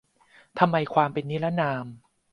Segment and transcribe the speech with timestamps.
[0.59, 1.85] ทำไม ความเป็นนิรนาม